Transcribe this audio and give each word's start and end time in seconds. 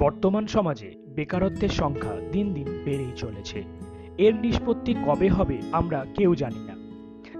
বর্তমান 0.00 0.46
সমাজে 0.46 0.90
বেকারত্বের 1.08 1.68
সংখ্যা 1.68 2.14
দিন 2.32 2.54
দিন 2.54 2.68
বেড়েই 2.84 3.12
চলেছে। 3.16 3.62
এর 4.18 4.34
নিষ্পত্তি 4.34 4.94
কবে 5.06 5.28
হবে 5.28 5.60
আমরা 5.72 6.06
কেউ 6.16 6.34
জানি 6.34 6.58
না। 6.58 6.74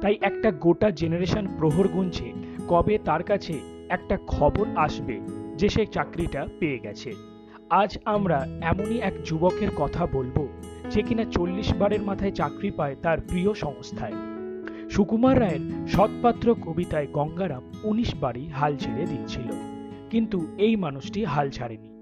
তাই 0.00 0.18
একটা 0.20 0.50
গোটা 0.50 0.90
জেনারেশন 0.90 1.46
প্রহর 1.58 1.88
গুনছে, 1.88 2.32
কবে 2.68 2.98
তার 2.98 3.22
কাছে 3.22 3.60
একটা 3.88 4.18
খবর 4.26 4.66
আসবে 4.76 5.20
যে 5.56 5.68
সে 5.68 5.86
চাকরিটা 5.86 6.46
পেয়ে 6.58 6.78
গেছে। 6.78 7.14
আজ 7.70 7.98
আমরা 8.04 8.46
এমনই 8.60 8.98
এক 8.98 9.14
যুবকের 9.24 9.68
কথা 9.76 10.06
বলব 10.06 10.48
যে 10.90 11.02
কিনা 11.02 11.24
চল্লিশ 11.24 11.74
বারের 11.74 12.02
মাথায় 12.02 12.30
চাকরি 12.30 12.70
পায় 12.70 12.96
তার 13.02 13.20
প্রিয় 13.20 13.54
সংস্থায়। 13.54 14.16
সুকুমার 14.90 15.40
রায়ের 15.40 15.86
সৎপাত্র 15.88 16.54
কবিতায় 16.54 17.06
গঙ্গারাম 17.12 17.62
উনিশ 17.84 18.14
বারই 18.14 18.46
হাল 18.46 18.76
ছেড়ে 18.76 19.06
দিয়েছিল 19.06 19.48
কিন্তু 20.10 20.38
এই 20.58 20.76
মানুষটি 20.76 21.24
হাল 21.24 21.50
ছাড়েনি। 21.50 21.99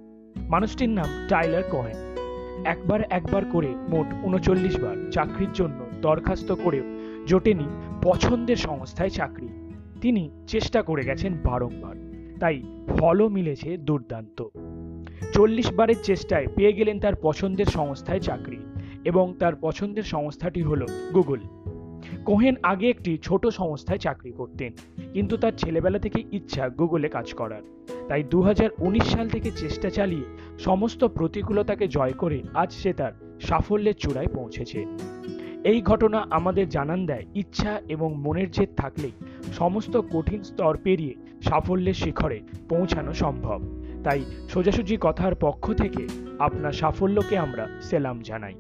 মানুষটির 0.49 0.89
নাম 0.89 1.11
টাইলার 1.29 1.63
কোহেন। 1.63 1.99
একবার 2.65 3.01
একবার 3.11 3.45
করে 3.45 3.71
মোট 3.89 4.07
উনচল্লিশ 4.25 4.75
বার 4.81 4.97
চাকরির 5.11 5.53
জন্য 5.53 5.79
দরখাস্ত 6.01 6.53
করেও 6.53 6.85
জোটেনি 7.27 7.67
পছন্দের 8.03 8.57
সংস্থায় 8.57 9.11
চাকরি। 9.11 9.49
তিনি 10.01 10.31
চেষ্টা 10.47 10.83
করে 10.83 11.03
গেছেন 11.05 11.33
বারংবার, 11.45 11.97
তাই 12.41 12.57
ফলও 12.89 13.29
মিলেছে 13.29 13.77
দুর্দান্ত। 13.77 14.39
চল্লিশ 15.33 15.69
বারের 15.73 16.01
চেষ্টায় 16.03 16.47
পেয়ে 16.57 16.73
গেলেন 16.73 16.99
তার 16.99 17.17
পছন্দের 17.23 17.67
সংস্থায় 17.67 18.21
চাকরি 18.21 18.61
এবং 19.05 19.35
তার 19.39 19.55
পছন্দের 19.61 20.03
সংস্থাটি 20.03 20.63
হলো 20.63 20.87
গুগল। 21.15 21.41
কোহেন 22.25 22.55
আগে 22.63 22.87
একটি 22.91 23.19
ছোট 23.23 23.47
সংস্থায় 23.47 23.99
চাকরি 23.99 24.33
করতেন, 24.33 24.73
কিন্তু 25.13 25.37
তার 25.37 25.53
ছেলেবেলা 25.53 25.99
থেকে 25.99 26.21
ইচ্ছা 26.33 26.69
গুগলে 26.69 27.09
কাজ 27.09 27.35
করার। 27.35 27.63
তাই 28.09 28.23
দু 28.23 28.43
হাজার 28.43 28.71
উনিশ 28.79 29.03
সাল 29.03 29.29
থেকে 29.29 29.51
চেষ্টা 29.51 29.91
চালিয়ে 29.91 30.27
সমস্ত 30.59 31.05
প্রতিকূলতাকে 31.05 31.89
জয় 31.89 32.13
করে 32.13 32.43
আজ 32.55 32.73
সে 32.73 32.93
তার 32.93 33.13
সাফল্যের 33.41 33.95
চূড়ায় 33.95 34.27
পৌঁছেছে। 34.27 34.87
এই 35.65 35.83
ঘটনা 35.83 36.27
আমাদের 36.31 36.69
জানান 36.69 37.07
দেয়, 37.07 37.25
ইচ্ছা 37.35 37.81
এবং 37.89 38.15
মনের 38.15 38.51
জেদ 38.51 38.69
থাকলেই 38.77 39.13
সমস্ত 39.53 39.97
কঠিন 39.97 40.43
স্তর 40.43 40.79
পেরিয়ে 40.85 41.15
সাফল্যের 41.43 41.95
শিখরে 41.95 42.41
পৌঁছানো 42.69 43.13
সম্ভব। 43.13 43.61
তাই 44.05 44.25
সোজাসুজি 44.49 44.97
কথার 45.01 45.35
পক্ষ 45.35 45.73
থেকে 45.73 46.09
আপনার 46.39 46.73
সাফল্যকে 46.73 47.39
আমরা 47.39 47.69
সেলাম 47.81 48.21
জানাই। 48.21 48.55